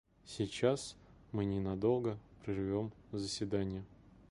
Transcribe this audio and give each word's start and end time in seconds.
Сейчас 0.25 0.95
мы 1.31 1.45
ненадолго 1.45 2.17
прервем 2.43 2.91
заседание. 3.11 3.85